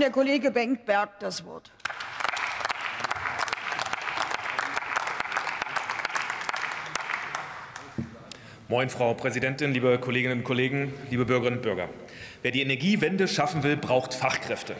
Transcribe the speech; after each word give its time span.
der 0.00 0.10
Kollege 0.10 0.50
Benkberg 0.50 1.18
das 1.20 1.44
Wort. 1.44 1.70
Moin, 8.68 8.90
Frau 8.90 9.14
Präsidentin, 9.14 9.72
liebe 9.72 9.96
Kolleginnen 9.96 10.38
und 10.38 10.44
Kollegen, 10.44 10.92
liebe 11.08 11.24
Bürgerinnen 11.24 11.58
und 11.58 11.62
Bürger. 11.62 11.88
Wer 12.42 12.50
die 12.50 12.62
Energiewende 12.62 13.28
schaffen 13.28 13.62
will, 13.62 13.76
braucht 13.76 14.12
Fachkräfte. 14.12 14.74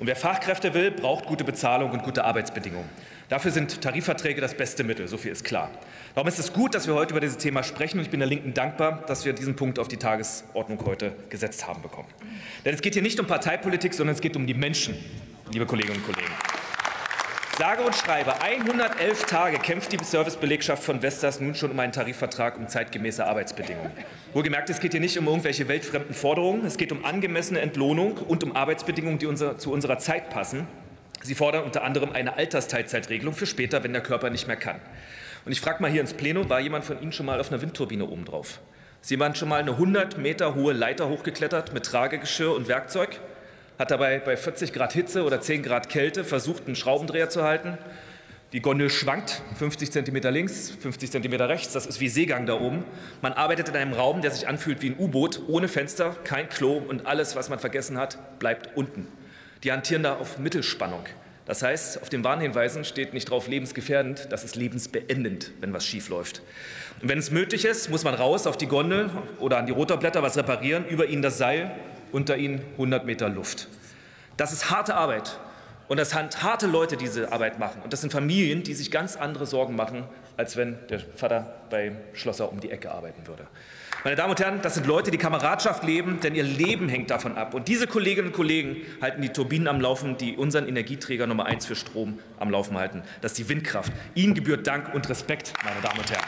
Und 0.00 0.08
wer 0.08 0.16
Fachkräfte 0.16 0.74
will, 0.74 0.90
braucht 0.90 1.26
gute 1.26 1.44
Bezahlung 1.44 1.92
und 1.92 2.02
gute 2.02 2.24
Arbeitsbedingungen. 2.24 2.88
Dafür 3.28 3.52
sind 3.52 3.82
Tarifverträge 3.82 4.40
das 4.40 4.54
beste 4.54 4.82
Mittel, 4.82 5.06
so 5.06 5.16
viel 5.16 5.30
ist 5.30 5.44
klar. 5.44 5.70
Darum 6.16 6.26
ist 6.26 6.40
es 6.40 6.52
gut, 6.52 6.74
dass 6.74 6.88
wir 6.88 6.94
heute 6.94 7.12
über 7.12 7.20
dieses 7.20 7.38
Thema 7.38 7.62
sprechen 7.62 7.98
und 7.98 8.04
ich 8.04 8.10
bin 8.10 8.18
der 8.18 8.28
Linken 8.28 8.52
dankbar, 8.52 9.04
dass 9.06 9.24
wir 9.24 9.32
diesen 9.32 9.54
Punkt 9.54 9.78
auf 9.78 9.86
die 9.86 9.98
Tagesordnung 9.98 10.84
heute 10.84 11.12
gesetzt 11.28 11.68
haben 11.68 11.82
bekommen. 11.82 12.08
Denn 12.64 12.74
es 12.74 12.82
geht 12.82 12.94
hier 12.94 13.02
nicht 13.02 13.20
um 13.20 13.28
Parteipolitik, 13.28 13.94
sondern 13.94 14.16
es 14.16 14.20
geht 14.20 14.34
um 14.34 14.44
die 14.44 14.54
Menschen, 14.54 14.96
liebe 15.52 15.66
Kolleginnen 15.66 15.98
und 15.98 16.04
Kollegen. 16.04 16.32
Sage 17.60 17.82
und 17.82 17.94
schreibe, 17.94 18.40
111 18.40 19.26
Tage 19.26 19.58
kämpft 19.58 19.92
die 19.92 20.02
Servicebelegschaft 20.02 20.82
von 20.82 21.02
Vestas 21.02 21.40
nun 21.40 21.54
schon 21.54 21.70
um 21.70 21.78
einen 21.78 21.92
Tarifvertrag 21.92 22.56
um 22.56 22.68
zeitgemäße 22.68 23.22
Arbeitsbedingungen. 23.22 23.92
Wohlgemerkt, 24.32 24.70
es 24.70 24.80
geht 24.80 24.92
hier 24.92 25.00
nicht 25.02 25.18
um 25.18 25.26
irgendwelche 25.26 25.68
weltfremden 25.68 26.14
Forderungen, 26.14 26.64
es 26.64 26.78
geht 26.78 26.90
um 26.90 27.04
angemessene 27.04 27.60
Entlohnung 27.60 28.14
und 28.16 28.42
um 28.44 28.56
Arbeitsbedingungen, 28.56 29.18
die 29.18 29.26
unser, 29.26 29.58
zu 29.58 29.72
unserer 29.72 29.98
Zeit 29.98 30.30
passen. 30.30 30.68
Sie 31.20 31.34
fordern 31.34 31.64
unter 31.64 31.84
anderem 31.84 32.12
eine 32.12 32.34
Altersteilzeitregelung 32.38 33.34
für 33.34 33.44
später, 33.44 33.84
wenn 33.84 33.92
der 33.92 34.02
Körper 34.02 34.30
nicht 34.30 34.46
mehr 34.46 34.56
kann. 34.56 34.80
Und 35.44 35.52
ich 35.52 35.60
frage 35.60 35.82
mal 35.82 35.90
hier 35.90 36.00
ins 36.00 36.14
Plenum, 36.14 36.48
war 36.48 36.60
jemand 36.60 36.86
von 36.86 37.02
Ihnen 37.02 37.12
schon 37.12 37.26
mal 37.26 37.40
auf 37.40 37.52
einer 37.52 37.60
Windturbine 37.60 38.06
oben 38.06 38.24
drauf? 38.24 38.60
Ist 39.02 39.10
jemand 39.10 39.36
schon 39.36 39.50
mal 39.50 39.60
eine 39.60 39.72
100 39.72 40.16
Meter 40.16 40.54
hohe 40.54 40.72
Leiter 40.72 41.10
hochgeklettert 41.10 41.74
mit 41.74 41.84
Tragegeschirr 41.84 42.54
und 42.54 42.68
Werkzeug? 42.68 43.20
Hat 43.80 43.90
dabei 43.90 44.18
bei 44.18 44.36
40 44.36 44.74
Grad 44.74 44.92
Hitze 44.92 45.24
oder 45.24 45.40
10 45.40 45.62
Grad 45.62 45.88
Kälte 45.88 46.22
versucht, 46.22 46.66
einen 46.66 46.76
Schraubendreher 46.76 47.30
zu 47.30 47.44
halten. 47.44 47.78
Die 48.52 48.60
Gondel 48.60 48.90
schwankt 48.90 49.40
50 49.58 49.90
cm 49.90 50.16
links, 50.34 50.70
50 50.82 51.10
cm 51.10 51.32
rechts. 51.40 51.72
Das 51.72 51.86
ist 51.86 51.98
wie 51.98 52.10
Seegang 52.10 52.44
da 52.44 52.60
oben. 52.60 52.84
Man 53.22 53.32
arbeitet 53.32 53.70
in 53.70 53.76
einem 53.76 53.94
Raum, 53.94 54.20
der 54.20 54.32
sich 54.32 54.46
anfühlt 54.46 54.82
wie 54.82 54.90
ein 54.90 54.98
U-Boot, 54.98 55.40
ohne 55.48 55.66
Fenster, 55.66 56.14
kein 56.24 56.50
Klo 56.50 56.76
und 56.76 57.06
alles, 57.06 57.36
was 57.36 57.48
man 57.48 57.58
vergessen 57.58 57.96
hat, 57.96 58.38
bleibt 58.38 58.76
unten. 58.76 59.08
Die 59.64 59.72
hantieren 59.72 60.02
da 60.02 60.16
auf 60.16 60.38
Mittelspannung. 60.38 61.06
Das 61.46 61.62
heißt, 61.62 62.02
auf 62.02 62.10
den 62.10 62.22
Warnhinweisen 62.22 62.84
steht 62.84 63.14
nicht 63.14 63.30
drauf 63.30 63.48
lebensgefährdend, 63.48 64.26
das 64.28 64.44
ist 64.44 64.56
lebensbeendend, 64.56 65.52
wenn 65.60 65.72
was 65.72 65.86
schief 65.86 66.10
läuft. 66.10 66.42
Und 67.00 67.08
wenn 67.08 67.18
es 67.18 67.30
möglich 67.30 67.64
ist, 67.64 67.88
muss 67.88 68.04
man 68.04 68.12
raus 68.12 68.46
auf 68.46 68.58
die 68.58 68.66
Gondel 68.66 69.08
oder 69.38 69.56
an 69.56 69.64
die 69.64 69.72
Rotorblätter 69.72 70.22
was 70.22 70.36
reparieren, 70.36 70.84
über 70.86 71.06
ihnen 71.06 71.22
das 71.22 71.38
Seil 71.38 71.70
unter 72.12 72.36
ihnen 72.36 72.60
100 72.72 73.04
Meter 73.04 73.28
Luft. 73.28 73.68
Das 74.36 74.52
ist 74.52 74.70
harte 74.70 74.94
Arbeit. 74.94 75.38
Und 75.88 75.98
das 75.98 76.10
sind 76.10 76.42
harte 76.44 76.68
Leute, 76.68 76.96
die 76.96 77.06
diese 77.06 77.32
Arbeit 77.32 77.58
machen. 77.58 77.82
Und 77.82 77.92
das 77.92 78.00
sind 78.00 78.12
Familien, 78.12 78.62
die 78.62 78.74
sich 78.74 78.92
ganz 78.92 79.16
andere 79.16 79.44
Sorgen 79.44 79.74
machen, 79.74 80.04
als 80.36 80.56
wenn 80.56 80.78
der 80.88 81.00
Vater 81.00 81.52
bei 81.68 81.92
Schlosser 82.12 82.52
um 82.52 82.60
die 82.60 82.70
Ecke 82.70 82.92
arbeiten 82.92 83.26
würde. 83.26 83.48
Meine 84.04 84.16
Damen 84.16 84.30
und 84.30 84.40
Herren, 84.40 84.62
das 84.62 84.76
sind 84.76 84.86
Leute, 84.86 85.10
die 85.10 85.18
Kameradschaft 85.18 85.82
leben, 85.82 86.20
denn 86.20 86.34
ihr 86.34 86.44
Leben 86.44 86.88
hängt 86.88 87.10
davon 87.10 87.36
ab. 87.36 87.52
Und 87.54 87.68
diese 87.68 87.86
Kolleginnen 87.86 88.28
und 88.28 88.34
Kollegen 88.34 88.76
halten 89.02 89.20
die 89.20 89.28
Turbinen 89.30 89.68
am 89.68 89.80
Laufen, 89.80 90.16
die 90.16 90.36
unseren 90.36 90.68
Energieträger 90.68 91.26
Nummer 91.26 91.46
eins 91.46 91.66
für 91.66 91.74
Strom 91.74 92.18
am 92.38 92.50
Laufen 92.50 92.78
halten. 92.78 93.02
Das 93.20 93.32
ist 93.32 93.38
die 93.38 93.48
Windkraft. 93.48 93.92
Ihnen 94.14 94.34
gebührt 94.34 94.66
Dank 94.66 94.94
und 94.94 95.08
Respekt, 95.08 95.52
meine 95.64 95.80
Damen 95.82 95.98
und 95.98 96.10
Herren. 96.10 96.24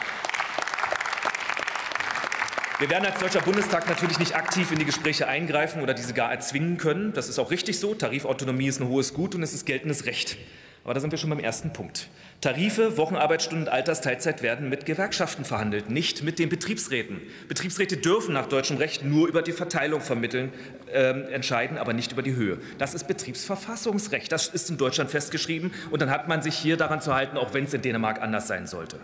Wir 2.83 2.89
werden 2.89 3.05
als 3.05 3.17
Deutscher 3.17 3.39
Bundestag 3.39 3.87
natürlich 3.87 4.19
nicht 4.19 4.35
aktiv 4.35 4.69
in 4.73 4.77
die 4.77 4.83
Gespräche 4.83 5.25
eingreifen 5.25 5.81
oder 5.81 5.93
diese 5.93 6.13
gar 6.13 6.33
erzwingen 6.33 6.75
können. 6.75 7.13
Das 7.13 7.29
ist 7.29 7.39
auch 7.39 7.49
richtig 7.49 7.79
so. 7.79 7.95
Tarifautonomie 7.95 8.67
ist 8.67 8.81
ein 8.81 8.89
hohes 8.89 9.13
Gut 9.13 9.35
und 9.35 9.41
es 9.41 9.53
ist 9.53 9.65
geltendes 9.65 10.05
Recht. 10.05 10.37
Aber 10.83 10.93
da 10.93 10.99
sind 10.99 11.11
wir 11.11 11.17
schon 11.17 11.29
beim 11.29 11.39
ersten 11.39 11.71
Punkt. 11.71 12.09
Tarife, 12.41 12.97
Wochenarbeitsstunden 12.97 13.67
und 13.67 13.73
Altersteilzeit 13.73 14.41
werden 14.41 14.67
mit 14.67 14.85
Gewerkschaften 14.85 15.45
verhandelt, 15.45 15.89
nicht 15.89 16.23
mit 16.23 16.39
den 16.39 16.49
Betriebsräten. 16.49 17.21
Betriebsräte 17.47 17.95
dürfen 17.95 18.33
nach 18.33 18.47
deutschem 18.47 18.75
Recht 18.75 19.01
nur 19.01 19.29
über 19.29 19.43
die 19.43 19.53
Verteilung 19.53 20.01
vermitteln, 20.01 20.51
äh, 20.91 21.11
entscheiden, 21.31 21.77
aber 21.77 21.93
nicht 21.93 22.11
über 22.11 22.21
die 22.21 22.35
Höhe. 22.35 22.57
Das 22.79 22.93
ist 22.93 23.07
Betriebsverfassungsrecht. 23.07 24.29
Das 24.29 24.49
ist 24.49 24.69
in 24.69 24.75
Deutschland 24.75 25.09
festgeschrieben. 25.09 25.71
Und 25.89 26.01
dann 26.01 26.11
hat 26.11 26.27
man 26.27 26.41
sich 26.41 26.55
hier 26.55 26.75
daran 26.75 26.99
zu 26.99 27.15
halten, 27.15 27.37
auch 27.37 27.53
wenn 27.53 27.63
es 27.63 27.73
in 27.73 27.81
Dänemark 27.81 28.21
anders 28.21 28.49
sein 28.49 28.67
sollte. 28.67 28.99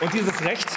Und 0.00 0.12
dieses 0.12 0.44
Recht 0.44 0.68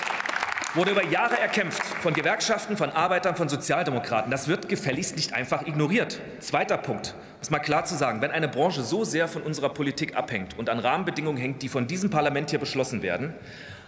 wurde 0.77 0.91
über 0.91 1.03
Jahre 1.05 1.39
erkämpft 1.39 1.83
von 1.83 2.13
Gewerkschaften, 2.13 2.77
von 2.77 2.91
Arbeitern, 2.91 3.35
von 3.35 3.49
Sozialdemokraten. 3.49 4.29
Das 4.29 4.47
wird 4.47 4.69
gefälligst 4.69 5.15
nicht 5.15 5.33
einfach 5.33 5.65
ignoriert. 5.65 6.21
Zweiter 6.39 6.77
Punkt, 6.77 7.15
um 7.17 7.41
es 7.41 7.49
mal 7.49 7.57
klar 7.57 7.85
zu 7.85 7.95
sagen, 7.95 8.21
wenn 8.21 8.29
eine 8.29 8.47
Branche 8.47 8.83
so 8.83 9.03
sehr 9.03 9.27
von 9.27 9.41
unserer 9.41 9.69
Politik 9.69 10.15
abhängt 10.15 10.57
und 10.57 10.69
an 10.69 10.77
Rahmenbedingungen 10.77 11.39
hängt, 11.39 11.63
die 11.63 11.67
von 11.67 11.87
diesem 11.87 12.11
Parlament 12.11 12.51
hier 12.51 12.59
beschlossen 12.59 13.01
werden, 13.01 13.33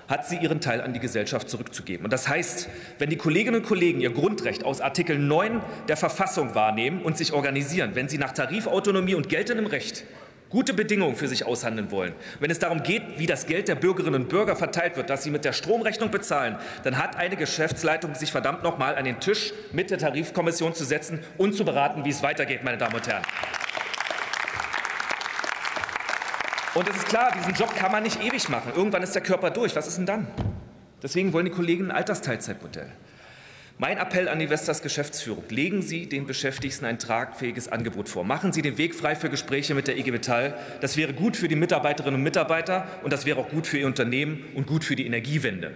hat 0.07 0.27
sie 0.27 0.37
ihren 0.37 0.61
Teil 0.61 0.81
an 0.81 0.93
die 0.93 0.99
Gesellschaft 0.99 1.47
zurückzugeben. 1.47 2.05
Und 2.05 2.11
das 2.11 2.27
heißt, 2.27 2.67
wenn 2.97 3.11
die 3.11 3.17
Kolleginnen 3.17 3.57
und 3.57 3.67
Kollegen 3.67 4.01
ihr 4.01 4.11
Grundrecht 4.11 4.65
aus 4.65 4.81
Artikel 4.81 5.19
9 5.19 5.61
der 5.87 5.97
Verfassung 5.97 6.55
wahrnehmen 6.55 7.03
und 7.03 7.19
sich 7.19 7.33
organisieren, 7.33 7.91
wenn 7.93 8.09
sie 8.09 8.17
nach 8.17 8.31
Tarifautonomie 8.31 9.13
und 9.13 9.29
geltendem 9.29 9.67
Recht 9.67 10.05
gute 10.49 10.73
Bedingungen 10.73 11.15
für 11.15 11.27
sich 11.27 11.45
aushandeln 11.45 11.91
wollen, 11.91 12.13
wenn 12.39 12.49
es 12.49 12.59
darum 12.59 12.83
geht, 12.83 13.19
wie 13.19 13.27
das 13.27 13.45
Geld 13.45 13.67
der 13.67 13.75
Bürgerinnen 13.75 14.23
und 14.23 14.29
Bürger 14.29 14.55
verteilt 14.55 14.97
wird, 14.97 15.09
dass 15.09 15.23
sie 15.23 15.31
mit 15.31 15.45
der 15.45 15.53
Stromrechnung 15.53 16.11
bezahlen, 16.11 16.57
dann 16.83 16.97
hat 16.97 17.15
eine 17.15 17.35
Geschäftsleitung 17.35 18.15
sich 18.15 18.31
verdammt 18.31 18.63
noch 18.63 18.77
mal 18.77 18.95
an 18.95 19.05
den 19.05 19.19
Tisch 19.19 19.53
mit 19.71 19.91
der 19.91 19.97
Tarifkommission 19.97 20.73
zu 20.73 20.83
setzen 20.83 21.19
und 21.37 21.55
zu 21.55 21.65
beraten, 21.65 22.03
wie 22.05 22.09
es 22.09 22.23
weitergeht, 22.23 22.63
meine 22.63 22.77
Damen 22.77 22.95
und 22.95 23.07
Herren. 23.07 23.23
Und 26.75 26.87
es 26.87 26.95
ist 26.95 27.07
klar, 27.07 27.31
diesen 27.37 27.53
Job 27.53 27.75
kann 27.75 27.91
man 27.91 28.03
nicht 28.03 28.23
ewig 28.23 28.47
machen. 28.47 28.71
Irgendwann 28.75 29.01
ist 29.01 29.13
der 29.13 29.23
Körper 29.23 29.49
durch. 29.49 29.75
Was 29.75 29.87
ist 29.87 29.97
denn 29.97 30.05
dann? 30.05 30.27
Deswegen 31.01 31.33
wollen 31.33 31.45
die 31.45 31.51
Kollegen 31.51 31.85
ein 31.85 31.91
Altersteilzeitmodell. 31.91 32.91
Mein 33.81 33.97
Appell 33.97 34.27
an 34.27 34.39
die 34.39 34.49
Vestas 34.49 34.81
Geschäftsführung. 34.81 35.45
Legen 35.47 35.81
Sie 35.81 36.05
den 36.05 36.27
Beschäftigten 36.27 36.83
ein 36.83 36.99
tragfähiges 36.99 37.69
Angebot 37.69 38.09
vor. 38.09 38.25
Machen 38.25 38.51
Sie 38.51 38.61
den 38.61 38.77
Weg 38.77 38.93
frei 38.93 39.15
für 39.15 39.29
Gespräche 39.29 39.73
mit 39.73 39.87
der 39.87 39.97
IG 39.97 40.11
Metall. 40.11 40.53
Das 40.81 40.97
wäre 40.97 41.13
gut 41.13 41.37
für 41.37 41.47
die 41.47 41.55
Mitarbeiterinnen 41.55 42.15
und 42.15 42.23
Mitarbeiter 42.23 42.85
und 43.05 43.13
das 43.13 43.25
wäre 43.25 43.39
auch 43.39 43.47
gut 43.47 43.67
für 43.67 43.77
Ihr 43.77 43.85
Unternehmen 43.85 44.43
und 44.53 44.67
gut 44.67 44.83
für 44.83 44.97
die 44.97 45.05
Energiewende. 45.05 45.71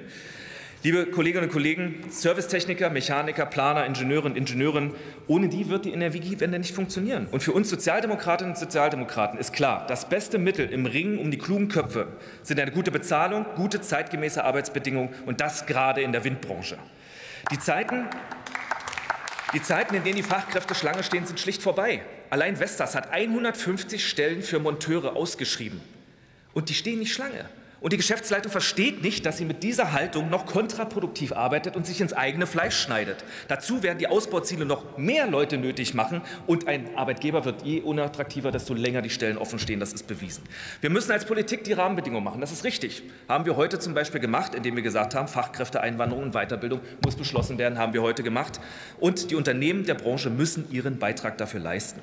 Liebe 0.83 1.05
Kolleginnen 1.05 1.45
und 1.45 1.53
Kollegen, 1.53 2.03
Servicetechniker, 2.09 2.89
Mechaniker, 2.89 3.45
Planer, 3.45 3.85
Ingenieure 3.85 4.25
und 4.25 4.35
Ingenieurinnen, 4.35 4.95
ohne 5.27 5.47
die 5.47 5.69
wird 5.69 5.85
die 5.85 5.93
Energiewende 5.93 6.59
nicht 6.59 6.75
funktionieren. 6.75 7.27
Und 7.31 7.41
für 7.41 7.53
uns 7.53 7.69
Sozialdemokratinnen 7.69 8.55
und 8.55 8.59
Sozialdemokraten 8.59 9.39
ist 9.39 9.53
klar, 9.53 9.87
das 9.87 10.09
beste 10.09 10.39
Mittel 10.39 10.67
im 10.67 10.85
Ringen 10.85 11.19
um 11.19 11.31
die 11.31 11.37
klugen 11.37 11.69
Köpfe 11.69 12.07
sind 12.41 12.59
eine 12.59 12.71
gute 12.71 12.91
Bezahlung, 12.91 13.45
gute 13.55 13.79
zeitgemäße 13.79 14.43
Arbeitsbedingungen 14.43 15.11
und 15.25 15.39
das 15.39 15.65
gerade 15.67 16.01
in 16.01 16.11
der 16.11 16.25
Windbranche. 16.25 16.77
Die 17.51 17.59
Zeiten, 17.59 18.07
die 19.53 19.61
Zeiten, 19.61 19.95
in 19.95 20.03
denen 20.03 20.15
die 20.15 20.23
Fachkräfte 20.23 20.75
Schlange 20.75 21.03
stehen, 21.03 21.25
sind 21.25 21.39
schlicht 21.39 21.61
vorbei. 21.61 22.03
Allein 22.29 22.55
Vestas 22.55 22.95
hat 22.95 23.11
150 23.11 24.07
Stellen 24.07 24.41
für 24.41 24.59
Monteure 24.59 25.15
ausgeschrieben. 25.15 25.81
Und 26.53 26.69
die 26.69 26.73
stehen 26.73 26.99
nicht 26.99 27.13
Schlange. 27.13 27.49
Und 27.83 27.91
die 27.91 27.97
Geschäftsleitung 27.97 28.49
versteht 28.49 29.03
nicht, 29.03 29.25
dass 29.25 29.37
sie 29.37 29.43
mit 29.43 29.61
dieser 29.61 29.91
Haltung 29.91 30.29
noch 30.29 30.45
kontraproduktiv 30.45 31.33
arbeitet 31.33 31.75
und 31.75 31.85
sich 31.85 31.99
ins 31.99 32.13
eigene 32.13 32.47
Fleisch 32.47 32.77
schneidet. 32.77 33.25
Dazu 33.49 33.83
werden 33.83 33.99
die 33.99 34.07
Ausbauziele 34.07 34.65
noch 34.65 34.97
mehr 34.97 35.27
Leute 35.27 35.57
nötig 35.57 35.93
machen 35.93 36.21
und 36.47 36.65
ein 36.65 36.95
Arbeitgeber 36.95 37.43
wird 37.43 37.63
je 37.63 37.81
unattraktiver, 37.81 38.51
desto 38.51 38.73
länger 38.73 39.01
die 39.01 39.09
Stellen 39.09 39.37
offen 39.37 39.59
stehen. 39.59 39.81
Das 39.81 39.91
ist 39.91 40.07
bewiesen. 40.07 40.43
Wir 40.79 40.89
müssen 40.89 41.11
als 41.11 41.25
Politik 41.25 41.65
die 41.65 41.73
Rahmenbedingungen 41.73 42.23
machen. 42.23 42.39
Das 42.39 42.53
ist 42.53 42.63
richtig. 42.63 43.03
Haben 43.27 43.45
wir 43.45 43.57
heute 43.57 43.79
zum 43.79 43.93
Beispiel 43.93 44.21
gemacht, 44.21 44.55
indem 44.55 44.77
wir 44.77 44.83
gesagt 44.83 45.13
haben, 45.13 45.27
Fachkräfteeinwanderung 45.27 46.23
und 46.23 46.31
Weiterbildung 46.31 46.79
muss 47.03 47.17
beschlossen 47.17 47.57
werden, 47.57 47.77
haben 47.77 47.91
wir 47.91 48.01
heute 48.01 48.23
gemacht. 48.23 48.61
Und 49.01 49.29
die 49.29 49.35
Unternehmen 49.35 49.83
der 49.83 49.95
Branche 49.95 50.29
müssen 50.29 50.71
ihren 50.71 50.99
Beitrag 50.99 51.37
dafür 51.37 51.59
leisten. 51.59 51.99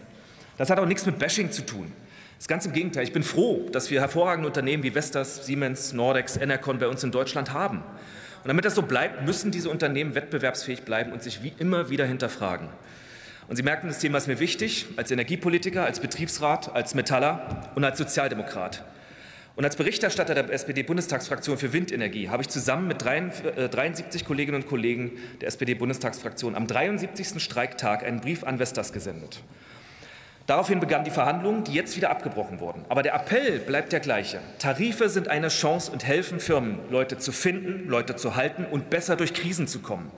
Das 0.59 0.69
hat 0.69 0.79
auch 0.79 0.85
nichts 0.85 1.07
mit 1.07 1.19
Bashing 1.19 1.51
zu 1.51 1.65
tun. 1.65 1.91
Das 2.41 2.45
ist 2.45 2.49
ganz 2.49 2.65
im 2.65 2.73
Gegenteil. 2.73 3.03
Ich 3.03 3.13
bin 3.13 3.23
froh, 3.23 3.69
dass 3.71 3.91
wir 3.91 4.01
hervorragende 4.01 4.49
Unternehmen 4.49 4.83
wie 4.83 4.93
Vestas, 4.93 5.45
Siemens, 5.45 5.93
Nordex, 5.93 6.39
Enercon 6.39 6.79
bei 6.79 6.89
uns 6.89 7.05
in 7.05 7.11
Deutschland 7.11 7.53
haben. 7.53 7.81
Und 7.81 8.49
damit 8.49 8.65
das 8.65 8.75
so 8.75 8.81
bleibt, 8.81 9.27
müssen 9.27 9.51
diese 9.51 9.69
Unternehmen 9.69 10.15
wettbewerbsfähig 10.15 10.85
bleiben 10.85 11.13
und 11.13 11.23
sich 11.23 11.43
wie 11.43 11.53
immer 11.59 11.91
wieder 11.91 12.07
hinterfragen. 12.07 12.71
Und 13.47 13.57
Sie 13.57 13.63
merken, 13.63 13.89
das 13.89 13.99
Thema 13.99 14.17
ist 14.17 14.27
mir 14.27 14.41
wichtig, 14.41 14.87
als 14.97 15.11
Energiepolitiker, 15.11 15.85
als 15.85 16.01
Betriebsrat, 16.01 16.75
als 16.75 16.95
Metaller 16.95 17.71
und 17.75 17.85
als 17.85 17.99
Sozialdemokrat. 17.99 18.87
Und 19.55 19.67
als 19.67 19.77
Berichterstatter 19.77 20.33
der 20.33 20.51
SPD-Bundestagsfraktion 20.51 21.59
für 21.59 21.75
Windenergie 21.75 22.31
habe 22.31 22.43
ich 22.43 22.49
zusammen 22.49 22.89
mit 22.89 23.03
73 23.03 24.25
Kolleginnen 24.25 24.63
und 24.63 24.67
Kollegen 24.67 25.13
der 25.43 25.49
SPD-Bundestagsfraktion 25.49 26.55
am 26.55 26.67
73. 26.67 27.43
Streiktag 27.43 28.03
einen 28.03 28.23
Brief 28.23 28.45
an 28.45 28.59
Vestas 28.59 28.95
gesendet. 28.95 29.43
Daraufhin 30.51 30.81
begannen 30.81 31.05
die 31.05 31.13
Verhandlungen, 31.13 31.63
die 31.63 31.75
jetzt 31.75 31.95
wieder 31.97 32.11
abgebrochen 32.11 32.59
wurden. 32.59 32.85
Aber 32.89 33.05
der 33.05 33.15
Appell 33.15 33.61
bleibt 33.61 33.93
der 33.93 34.01
gleiche. 34.01 34.41
Tarife 34.59 35.09
sind 35.09 35.29
eine 35.29 35.47
Chance 35.47 35.93
und 35.93 36.05
helfen 36.05 36.41
Firmen, 36.41 36.81
Leute 36.91 37.19
zu 37.19 37.31
finden, 37.31 37.89
Leute 37.89 38.17
zu 38.17 38.35
halten 38.35 38.65
und 38.65 38.91
besser 38.91 39.15
durch 39.15 39.33
Krisen 39.33 39.69
zu 39.69 39.79
kommen. 39.79 40.11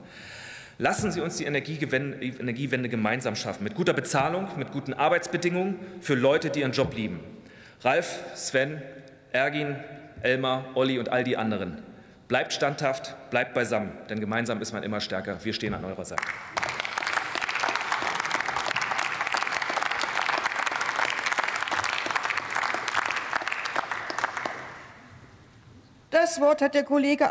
Lassen 0.79 1.11
Sie 1.11 1.21
uns 1.21 1.37
die 1.37 1.43
Energiewende 1.43 2.89
gemeinsam 2.89 3.35
schaffen, 3.35 3.63
mit 3.63 3.75
guter 3.75 3.93
Bezahlung, 3.93 4.47
mit 4.57 4.71
guten 4.71 4.95
Arbeitsbedingungen 4.95 5.75
für 6.01 6.15
Leute, 6.15 6.49
die 6.49 6.61
ihren 6.61 6.71
Job 6.71 6.95
lieben. 6.95 7.19
Ralf, 7.83 8.21
Sven, 8.33 8.81
Ergin, 9.33 9.75
Elmar, 10.23 10.65
Olli 10.73 10.97
und 10.97 11.09
all 11.09 11.23
die 11.23 11.37
anderen. 11.37 11.83
Bleibt 12.27 12.53
standhaft, 12.53 13.15
bleibt 13.29 13.53
beisammen, 13.53 13.91
denn 14.09 14.19
gemeinsam 14.19 14.63
ist 14.63 14.73
man 14.73 14.81
immer 14.81 14.99
stärker. 14.99 15.37
Wir 15.43 15.53
stehen 15.53 15.75
an 15.75 15.85
eurer 15.85 16.05
Seite. 16.05 16.23
Das 26.23 26.39
Wort 26.39 26.61
hat 26.61 26.73
der 26.73 26.85
Kollege 26.85 27.21